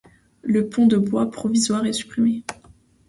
[0.41, 2.43] Le pont de bois provisoire est supprimé.